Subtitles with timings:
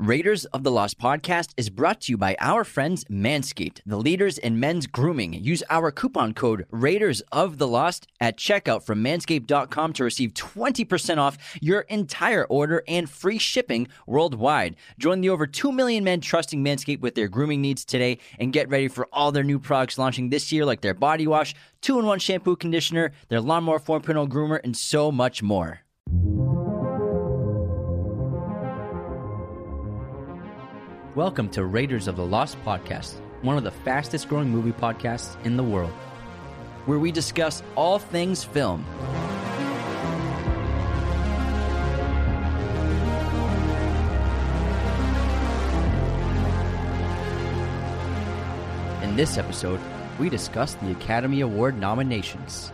[0.00, 4.38] Raiders of the Lost podcast is brought to you by our friends Manscaped, the leaders
[4.38, 5.34] in men's grooming.
[5.34, 11.18] Use our coupon code Raiders of the Lost at checkout from manscaped.com to receive 20%
[11.18, 14.74] off your entire order and free shipping worldwide.
[14.98, 18.70] Join the over 2 million men trusting Manscaped with their grooming needs today and get
[18.70, 22.06] ready for all their new products launching this year, like their body wash, 2 in
[22.06, 25.82] 1 shampoo conditioner, their Lawnmower 4.0 groomer, and so much more.
[31.20, 35.54] Welcome to Raiders of the Lost podcast, one of the fastest growing movie podcasts in
[35.54, 35.92] the world.
[36.86, 38.86] where we discuss all things film.
[49.02, 49.78] In this episode,
[50.18, 52.72] we discuss the Academy Award nominations.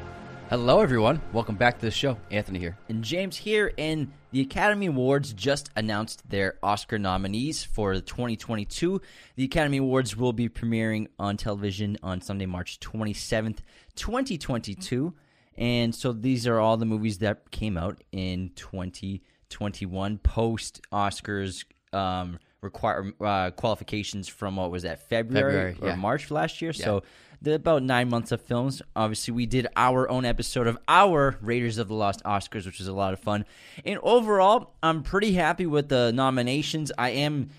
[0.48, 1.20] Hello, everyone.
[1.32, 2.16] Welcome back to the show.
[2.30, 2.78] Anthony here.
[2.88, 9.00] And James here, and the Academy Awards just announced their Oscar nominees for 2022.
[9.34, 13.58] The Academy Awards will be premiering on television on Sunday, March 27th,
[13.96, 15.12] 2022.
[15.56, 22.38] And so these are all the movies that came out in 2021 post Oscars um,
[22.60, 25.94] require uh, qualifications from what was that February, February, or yeah.
[25.96, 26.72] March last year.
[26.72, 27.02] So
[27.42, 28.82] the about nine months of films.
[28.94, 32.88] Obviously, we did our own episode of our Raiders of the Lost Oscars, which was
[32.88, 33.44] a lot of fun.
[33.84, 36.90] And overall, I'm pretty happy with the nominations.
[36.96, 37.50] I am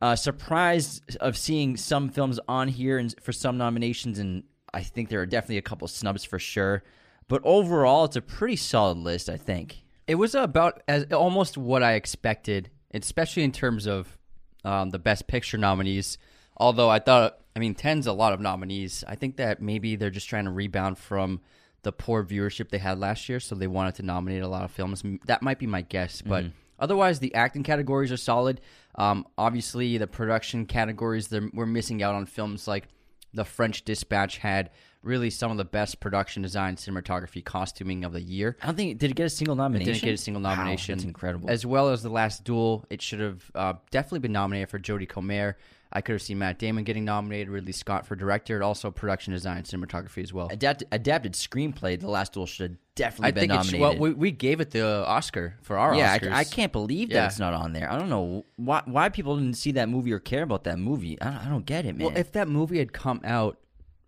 [0.00, 5.08] uh, surprised of seeing some films on here and for some nominations, and I think
[5.08, 6.82] there are definitely a couple snubs for sure.
[7.26, 9.28] But overall, it's a pretty solid list.
[9.28, 9.82] I think.
[10.06, 14.16] It was about as almost what I expected, especially in terms of
[14.64, 16.18] um, the Best Picture nominees.
[16.56, 19.02] Although I thought, I mean, 10's a lot of nominees.
[19.08, 21.40] I think that maybe they're just trying to rebound from
[21.82, 24.70] the poor viewership they had last year, so they wanted to nominate a lot of
[24.70, 25.02] films.
[25.26, 26.44] That might be my guess, but
[26.78, 28.60] otherwise, the acting categories are solid.
[28.94, 32.86] Um, obviously, the production categories, we're missing out on films like
[33.34, 34.70] The French Dispatch had
[35.02, 38.56] really some of the best production design, cinematography, costuming of the year.
[38.62, 39.90] I don't think did it get a single nomination.
[39.90, 40.94] It didn't get a single Wow, nomination.
[40.94, 41.50] that's incredible.
[41.50, 45.08] As well as the last duel, it should have uh, definitely been nominated for Jodie
[45.08, 45.56] Comer.
[45.92, 49.32] I could have seen Matt Damon getting nominated, Ridley Scott for director, and also production
[49.32, 50.48] design, cinematography as well.
[50.50, 51.98] Adapt, adapted screenplay.
[51.98, 54.00] The Last Duel should have definitely I been think it's nominated.
[54.00, 56.32] well, we, we gave it the Oscar for our yeah, Oscars.
[56.32, 57.26] I, I can't believe that Yeah.
[57.26, 57.90] it's not on there.
[57.90, 61.18] I don't know why why people didn't see that movie or care about that movie.
[61.22, 62.08] I don't, I don't get it, man.
[62.08, 63.58] Well, if that movie had come out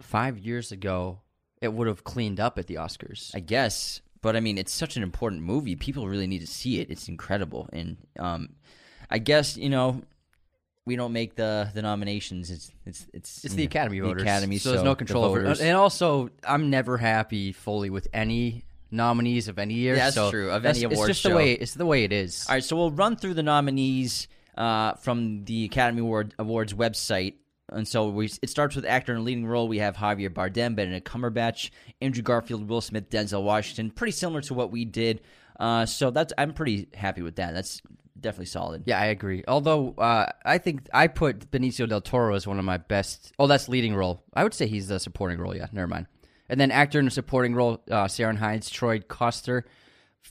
[0.03, 1.21] five years ago,
[1.63, 3.31] it would have cleaned up at the Oscars.
[3.35, 5.77] I guess, but I mean, it's such an important movie.
[5.77, 6.91] People really need to see it.
[6.91, 8.51] It's incredible, and um,
[9.11, 10.03] I guess you know
[10.87, 12.51] we don't make the the nominations.
[12.51, 15.41] It's it's it's It's the Academy the voters, Academy, so, there's no the control over
[15.41, 15.61] voters.
[15.61, 19.95] And also, I'm never happy fully with any nominees of any year.
[19.97, 21.31] That's so true, of that's- any it's just show.
[21.31, 22.47] the way it's the way it is.
[22.49, 27.35] All right, so we'll run through the nominees uh, from the Academy Award, Awards website.
[27.73, 29.69] And so we, it starts with actor in a leading role.
[29.69, 31.71] We have Javier Bardem, Benedict Cumberbatch,
[32.01, 33.93] Andrew Garfield, Will Smith, Denzel Washington.
[33.93, 35.21] Pretty similar to what we did.
[35.61, 37.55] Uh, so that's I'm pretty happy with that.
[37.55, 37.81] That's
[38.21, 38.83] definitely solid.
[38.87, 39.43] Yeah, I agree.
[39.49, 43.33] Although uh, I think I put Benicio del Toro as one of my best.
[43.39, 44.22] Oh, that's leading role.
[44.34, 45.57] I would say he's the supporting role.
[45.57, 46.07] Yeah, never mind.
[46.49, 49.63] And then actor in a supporting role: uh, Sharon Hinds, Troy Kotsur,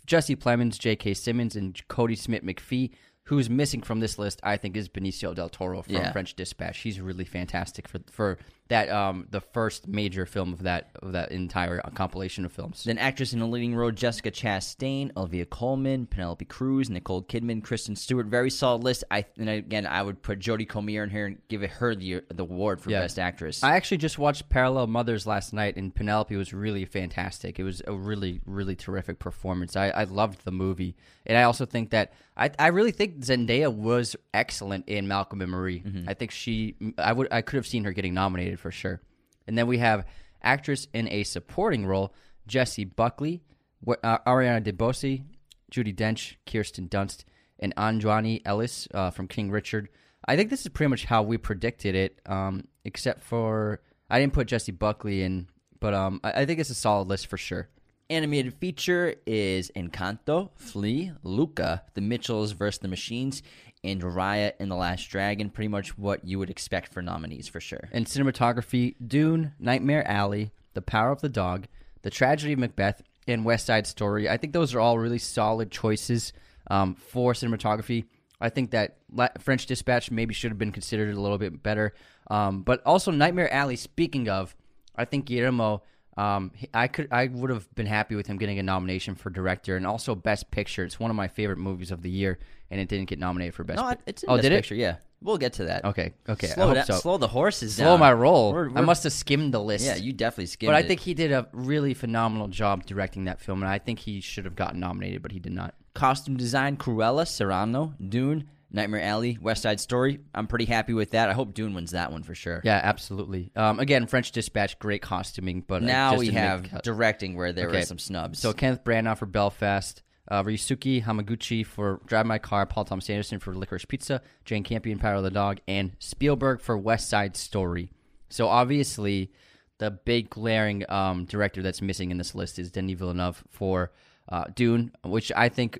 [0.05, 1.13] Jesse Plemons, J.K.
[1.13, 2.91] Simmons, and Kodi Smit-McPhee.
[3.23, 4.39] Who's missing from this list?
[4.43, 6.11] I think is Benicio del Toro from Yeah.
[6.11, 6.79] French Dispatch.
[6.79, 8.39] He's really fantastic for for
[8.69, 12.83] that um the first major film of that of that entire compilation of films.
[12.85, 17.95] Then actress in a leading role Jessica Chastain, Olivia Colman, Penelope Cruz, Nicole Kidman, Kristen
[17.95, 18.27] Stewart.
[18.27, 19.03] Very solid list.
[19.11, 22.21] I and again I would put Jodie Comer in here and give it her the
[22.33, 23.01] the award for Yeah.
[23.01, 23.63] best actress.
[23.63, 27.59] I actually just watched Parallel Mothers last night, and Penelope was really fantastic.
[27.59, 29.75] It was a really, really terrific performance.
[29.75, 30.95] I, I loved the movie,
[31.25, 35.51] and I also think that I, I really think Zendaya was excellent in Malcolm and
[35.51, 35.83] Marie.
[36.07, 39.01] I think she, I would, I could have seen her getting nominated for sure.
[39.47, 40.05] And then we have
[40.43, 42.13] actress in a supporting role:
[42.47, 43.41] Jessie Buckley,
[43.87, 45.23] uh, Ariana DeBose,
[45.71, 47.23] Judi Dench, Kirsten Dunst,
[47.59, 49.89] and Aunjanue Ellis uh, from King Richard.
[50.27, 54.33] I think this is pretty much how we predicted it, um, except for I didn't
[54.33, 55.47] put Jessie Buckley in,
[55.79, 57.69] but um, I, I think it's a solid list for sure.
[58.11, 62.79] Animated feature is Encanto, Flee, Luca, The Mitchells vs.
[62.79, 63.43] the Machines,
[63.83, 65.51] and Raya and the Last Dragon.
[65.51, 67.87] Pretty much what you would expect for nominees for sure.
[67.91, 71.67] And cinematography: Dune, Nightmare Alley, The Power of the Dog,
[72.01, 74.27] The Tragedy of Macbeth, and West Side Story.
[74.27, 76.33] I think those are all really solid choices
[76.71, 78.05] um, for cinematography.
[78.41, 78.97] I think that
[79.39, 81.93] French Dispatch maybe should have been considered a little bit better,
[82.31, 83.75] um, but also Nightmare Alley.
[83.75, 84.55] Speaking of,
[84.95, 85.83] I think Guillermo.
[86.19, 89.77] Um, I could, I would have been happy with him getting a nomination for director
[89.77, 90.83] and also best picture.
[90.83, 92.39] It's one of my favorite movies of the year,
[92.69, 93.79] and it didn't get nominated for best.
[93.81, 94.75] No, Pic- it's in oh, Best did Picture.
[94.75, 95.85] Yeah, we'll get to that.
[95.85, 95.87] it?
[95.87, 96.47] Okay, okay.
[96.47, 96.95] I Slow, down, so.
[96.95, 97.99] slow the horses Slow down.
[98.01, 98.51] my roll.
[98.51, 99.85] We're- I we're- must have skimmed the list.
[99.85, 100.87] Yeah, you definitely skimmed But I it.
[100.87, 104.43] think he did a really phenomenal job directing that film, and I think he should
[104.45, 105.73] have gotten nominated, but he did not.
[105.93, 110.19] costume design: Cruella, Cyrano, Dune, Nightmare Alley, West Side Story.
[110.35, 111.29] I'm pretty happy with that.
[111.29, 112.61] I hope Dune wins that one for sure.
[112.63, 113.51] Yeah, absolutely.
[113.55, 117.79] Um, again, French Dispatch, great costuming, but Now just we have directing where there Okay.
[117.79, 118.39] were some snubs.
[118.39, 123.39] So Kenneth Branagh for Belfast, uh, Ryusuke Hamaguchi for Drive My Car, Paul Thomas Anderson
[123.39, 127.91] for Licorice Pizza, Jane Campion Power of the Dog, and Spielberg for West Side Story.
[128.29, 129.31] So obviously,
[129.79, 133.91] the big glaring um, director that's missing in this list is Denis Villeneuve for
[134.31, 135.79] uh, Dune, which I think.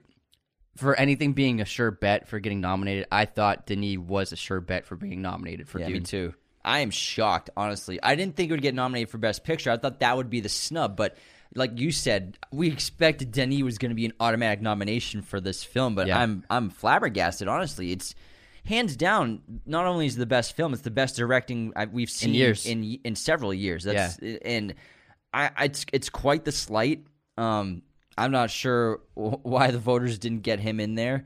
[0.78, 4.62] For anything being a sure bet for getting nominated, I thought Denis was a sure
[4.62, 5.94] bet for being nominated for yeah, Dune.
[5.94, 6.34] me too.
[6.64, 8.00] I am shocked, honestly.
[8.02, 9.72] I didn't think it would get nominated for Best Picture.
[9.72, 11.18] I thought that would be the snub, but
[11.56, 15.64] like you said, we expected Denis was going to be an automatic nomination for this
[15.64, 15.96] film.
[15.96, 16.20] But Yeah.
[16.20, 17.48] I'm I'm flabbergasted.
[17.48, 18.14] Honestly, it's
[18.66, 19.42] hands down.
[19.66, 22.66] Not only is it the best film, it's the best directing we've seen years.
[22.66, 23.84] in in several years.
[23.84, 24.76] That's and
[25.34, 27.06] I, I it's it's quite the slight.
[27.38, 27.84] Um,
[28.20, 31.26] I'm not sure wh- why the voters didn't get him in there.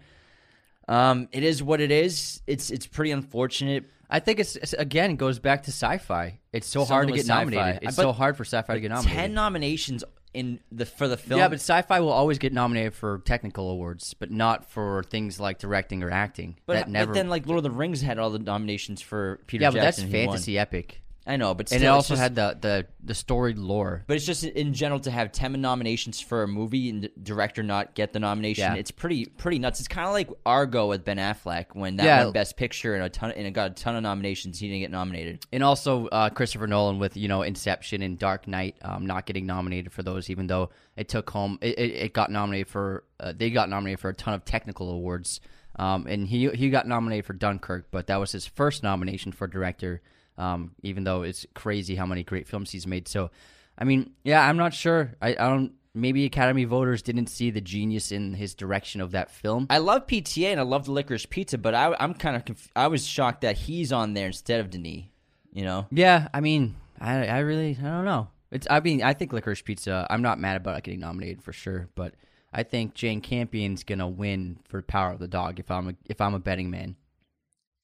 [0.87, 2.41] Um, it is what it is.
[2.47, 3.85] It's it's pretty unfortunate.
[4.09, 6.39] I think it's, it's again it goes back to sci-fi.
[6.51, 7.39] It's so hard to get sci-fi.
[7.39, 7.83] nominated.
[7.83, 9.17] It's But so hard for sci-fi to get nominated.
[9.17, 10.03] Ten nominations
[10.33, 11.39] in the for the film.
[11.39, 15.57] yeah, but sci-fi will always get nominated for technical awards, but not for things like
[15.59, 16.57] directing or acting.
[16.65, 17.07] but, that never.
[17.07, 19.75] but then like Lord of the Rings had all the nominations for Peter yeah, but
[19.81, 20.11] that's Jackson.
[20.11, 20.33] he won.
[20.35, 24.03] fantasy epic, I know, but and it also just- had the the the storied lore.
[24.07, 27.63] But it's just in general to have ten nominations for a movie and the director
[27.63, 28.63] not get the nomination.
[28.73, 28.75] Yeah.
[28.75, 29.79] It's pretty pretty nuts.
[29.79, 32.23] It's kind of like Argo with Ben Affleck when that Yeah.
[32.25, 34.59] won Best Picture and a ton and it got a ton of nominations.
[34.59, 35.45] He didn't get nominated.
[35.53, 39.45] And also uh, Christopher Nolan with you know Inception and Dark Knight um, not getting
[39.45, 43.31] nominated for those, even though it took home it, it, it got nominated for uh,
[43.33, 45.39] they got nominated for a ton of technical awards.
[45.79, 49.47] Um, and he he got nominated for Dunkirk, but that was his first nomination for
[49.47, 50.01] director.
[50.37, 53.07] Um, even though it's crazy how many great films he's made.
[53.07, 53.29] So,
[53.77, 55.13] I mean, yeah, I'm not sure.
[55.21, 55.73] I, I don't.
[55.95, 59.67] Maybe Academy voters didn't see the genius in his direction of that film.
[59.69, 62.71] I love PTA and I love the Licorice Pizza, but I, I'm kind of conf-
[62.75, 65.03] I was shocked that he's on there instead of Denis.
[65.51, 68.29] You know, Yeah, I mean, I I really I don't know.
[68.49, 70.07] It's I mean I think Licorice Pizza.
[70.09, 72.15] I'm not mad about it getting nominated for sure, but
[72.51, 76.21] I think Jane Campion's gonna win for Power of the Dog if I'm a, if
[76.21, 76.95] I'm a betting man.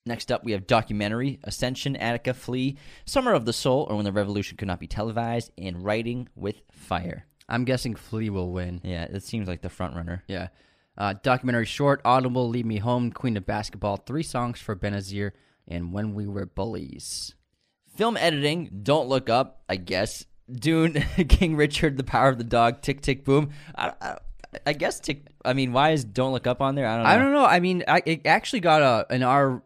[0.09, 4.11] Next up, we have documentary Ascension, Attica, Flee, Summer of the Soul, or When the
[4.11, 7.27] Revolution Could Not Be Televised, and Writing with Fire.
[7.47, 8.81] I'm guessing Flee will win.
[8.83, 10.23] Yeah, it seems like the front runner.
[10.27, 10.47] Yeah.
[10.97, 15.33] Uh, documentary short, Audible, Lead Me Home, Queen of Basketball, three songs for Benazir,
[15.67, 17.35] and When We Were Bullies.
[17.95, 20.25] Film editing, Don't Look Up, I guess.
[20.51, 20.93] Dune,
[21.29, 23.51] King Richard, The Power of the Dog, Tick Tick Boom.
[23.75, 24.17] I, I,
[24.65, 25.27] I guess Tick.
[25.45, 26.87] I mean, why is Don't Look Up on there?
[26.87, 27.09] I don't know.
[27.09, 27.45] I don't know.
[27.45, 29.61] I mean, I, it actually got a our in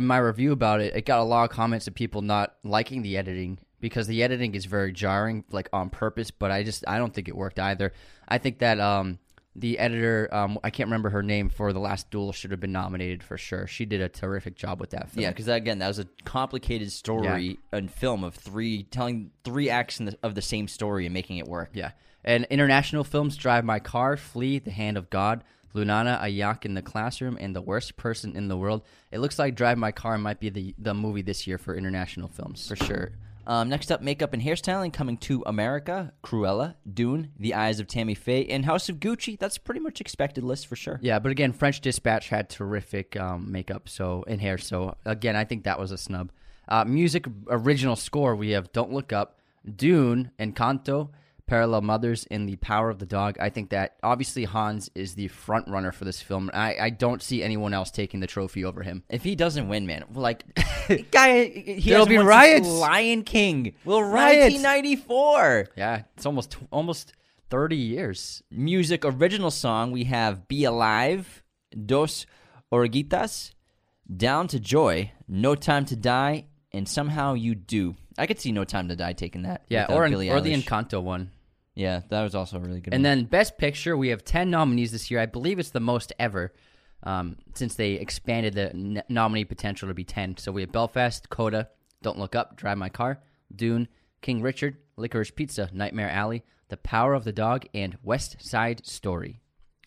[0.00, 0.94] my review about it.
[0.96, 4.54] It got a lot of comments of people not liking the editing because the editing
[4.54, 6.30] is very jarring, like on purpose.
[6.30, 7.92] But I just I don't think it worked either.
[8.28, 9.18] I think that um
[9.54, 12.72] the editor um I can't remember her name for the last duel should have been
[12.72, 13.66] nominated for sure.
[13.66, 15.22] She did a terrific job with that film.
[15.22, 20.00] Yeah, because again, that was a complicated story and film of three telling three acts
[20.00, 21.70] in the, of the same story and making it work.
[21.72, 21.92] Yeah.
[22.24, 25.44] And international films Drive My Car, Flee, The Hand of God,
[25.76, 28.82] Lunana, A Yak in the Classroom, and The Worst Person in the World.
[29.12, 32.28] It looks like Drive My Car might be the, the movie this year for international
[32.28, 32.66] films.
[32.66, 33.12] for sure.
[33.46, 38.14] Um, next up, makeup and hairstyling coming to America: Cruella, Dune, The Eyes of Tammy
[38.14, 39.38] Faye, and House of Gucci.
[39.38, 40.98] That's a pretty much expected list for sure.
[41.00, 44.58] Yeah, but again, French Dispatch had terrific um, makeup so and hair.
[44.58, 46.32] So again, I think that was a snub.
[46.66, 49.38] Uh, music original score we have "Don't Look Up,"
[49.76, 51.10] Dune, and Encanto,
[51.46, 53.36] Parallel Mothers, and The Power of the Dog.
[53.40, 56.50] I think that obviously Hans is the front runner for this film.
[56.52, 59.04] I, I don't see anyone else taking the trophy over him.
[59.08, 60.44] If he doesn't win, man, like
[61.10, 62.68] guy, he There'll be riots.
[62.68, 64.54] Lion King, Will riots.
[64.54, 65.68] 1994.
[65.76, 67.12] Yeah, it's almost almost
[67.50, 68.42] thirty years.
[68.50, 71.42] Music original song we have "Be Alive,"
[71.84, 72.26] "Dos
[72.72, 73.52] Oruguitas,"
[74.14, 78.64] "Down to Joy," "No Time to Die," and "Somehow You Do." I could see "No
[78.64, 79.64] Time to Die" taking that.
[79.68, 80.52] Yeah, or Billie or the.
[80.52, 81.30] Encanto one.
[81.76, 82.92] Yeah, that was also a really good.
[82.94, 83.18] And one.
[83.18, 85.20] then Best Picture, we have 10 nominees this year.
[85.20, 86.52] I believe it's the most ever
[87.02, 90.38] um, since they expanded the n- nominee potential to be 10.
[90.38, 91.68] So we have Belfast, Coda,
[92.02, 93.20] Don't Look Up, Drive My Car,
[93.54, 93.88] Dune,
[94.22, 99.40] King Richard, Licorice Pizza, Nightmare Alley, The Power of the Dog, and West Side Story.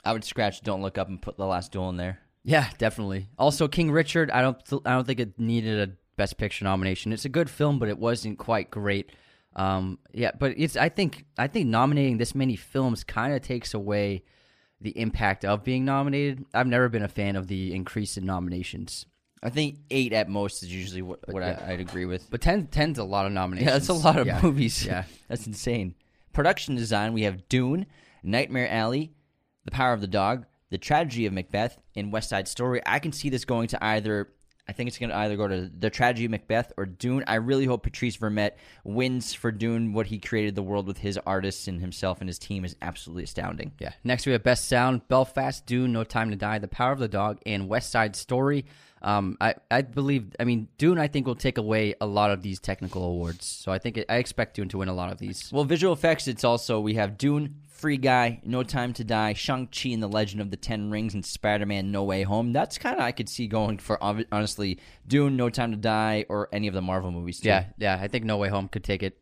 [0.06, 2.20] I would scratch "Don't Look Up" and put the last duel in there.
[2.44, 3.28] Yeah, definitely.
[3.38, 7.12] Also, King Richard, I don't, th- I don't think it needed a Best Picture nomination.
[7.12, 9.12] It's a good film, but it wasn't quite great.
[9.56, 10.78] Um, yeah, but it's.
[10.78, 14.24] I think, I think nominating this many films kind of takes away
[14.82, 16.46] the impact of being nominated.
[16.54, 19.06] I've never been a fan of the increase in nominations,
[19.42, 21.62] I think eight at most is usually what, what yeah.
[21.66, 22.30] I, I'd agree with.
[22.30, 23.68] but 10, 10's a lot of nominations.
[23.68, 24.40] Yeah, that's a lot of Yeah.
[24.42, 24.86] movies.
[24.86, 25.96] Yeah, that's insane.
[26.34, 27.86] Production design: we have Dune,
[28.24, 29.14] Nightmare Alley,
[29.66, 32.82] The Power of the Dog, The Tragedy of Macbeth, and West Side Story.
[32.86, 34.30] I can see this going to either.
[34.70, 37.24] I think it's going to either go to The Tragedy of Macbeth or Dune.
[37.26, 38.52] I really hope Patrice Vermette
[38.84, 39.94] wins for Dune.
[39.94, 43.24] What he created the world with his artists and himself and his team is absolutely
[43.24, 43.72] astounding.
[43.80, 43.94] Yeah.
[44.04, 47.08] Next, we have Best Sound: Belfast, Dune, No Time to Die, The Power of the
[47.08, 48.66] Dog, and West Side Story.
[49.02, 50.36] Um, I, I believe.
[50.40, 51.00] I mean, Dune.
[51.00, 53.48] I think will take away a lot of these technical awards.
[53.48, 55.52] So I think it, I expect Dune to win a lot of these.
[55.52, 59.90] Well, visual effects, it's also we have Dune, Free Guy, No Time to Die, Shang-Chi
[59.90, 62.52] and the Legend of the Ten Rings, and Spider-Man No Way Home.
[62.52, 66.50] That's kind of I could see going for honestly Dune, No Time to Die, or
[66.52, 67.48] any of the Marvel movies too.
[67.50, 67.98] Yeah, yeah.
[68.02, 69.18] I think No Way Home could take it.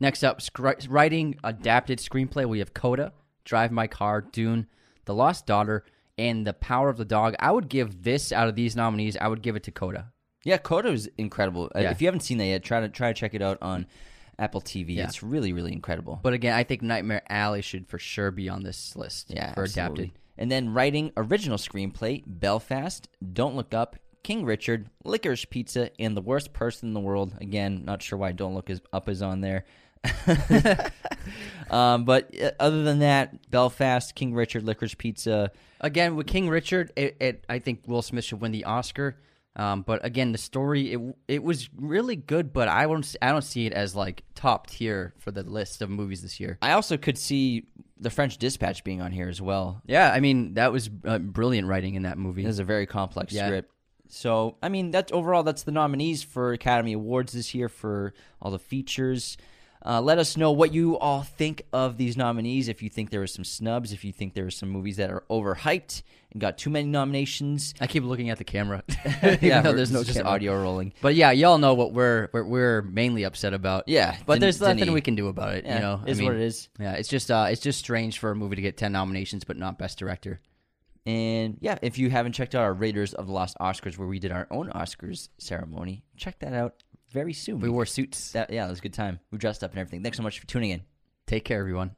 [0.00, 2.46] Next up, scri- writing adapted screenplay.
[2.48, 3.12] We have Coda,
[3.44, 4.66] Drive My Car, Dune,
[5.04, 5.84] The Lost Daughter,
[6.18, 7.34] and The Power of the Dog.
[7.38, 9.16] I would give this out of these nominees.
[9.16, 10.12] I would give it to Coda.
[10.44, 10.56] yeah.
[10.56, 11.70] Coda is incredible.
[11.74, 11.90] Uh, Yeah.
[11.90, 13.86] If you haven't seen that yet, try to try to check it out on
[14.38, 14.96] Apple TV.
[14.96, 15.04] Yeah.
[15.04, 16.20] It's really really incredible.
[16.22, 19.30] But again, I think Nightmare Alley should for sure be on this list.
[19.30, 20.04] yeah, for absolutely.
[20.04, 20.18] adapted.
[20.38, 26.22] And then writing original screenplay: Belfast, Don't Look Up, King Richard, Licorice Pizza, and The
[26.22, 27.34] Worst Person in the World.
[27.40, 29.64] Again, not sure why Don't Look Up is on there.
[31.70, 35.50] um, but uh, other than that, Belfast, King Richard, Licorice Pizza.
[35.80, 39.16] Again, with King Richard, it, it, I think Will Smith should win the Oscar.
[39.54, 43.42] Um, but again, the story it it was really good, but I don't I don't
[43.44, 46.58] see it as like top tier for the list of movies this year.
[46.62, 47.66] I also could see
[48.00, 49.82] The French Dispatch being on here as well.
[49.86, 52.44] Yeah, I mean that was uh, brilliant writing in that movie.
[52.44, 53.46] It was a very complex Yeah.
[53.48, 53.70] script.
[54.08, 58.50] So, I mean, that's overall that's the nominees for Academy Awards this year for all
[58.50, 59.38] the features.
[59.84, 62.68] Uh, let us know what you all think of these nominees.
[62.68, 65.10] If you think there were some snubs, if you think there were some movies that
[65.10, 67.74] are overhyped and got too many nominations.
[67.80, 68.84] I keep looking at the camera.
[69.04, 70.32] yeah, Even though we're- there's no just camera.
[70.32, 70.92] audio rolling.
[71.02, 73.88] But yeah, y'all know what we're we're, we're mainly upset about.
[73.88, 75.64] Yeah, but there's nothing we can do about it.
[75.64, 76.68] Yeah, you know, I is mean, what it is.
[76.78, 79.56] Yeah, it's just uh, it's just strange for a movie to get ten nominations but
[79.56, 80.40] not best director.
[81.04, 84.20] And yeah, if you haven't checked out our Raiders of the Lost Oscars, where we
[84.20, 86.76] did our own Oscars ceremony, check that out
[87.12, 87.60] very soon.
[87.60, 88.32] We wore suits.
[88.32, 89.20] that, yeah, it was a good time.
[89.30, 90.02] We dressed up and everything.
[90.02, 90.82] Thanks so much for tuning in.
[91.26, 91.92] Take care, everyone.